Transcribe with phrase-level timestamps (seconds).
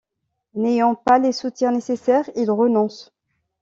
[0.55, 3.13] N'ayant pas les soutiens nécessaires, il renonce.